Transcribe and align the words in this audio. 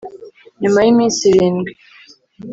Nyuma 0.61 0.79
y'iminsi 0.85 1.23
irindwi 1.33 1.71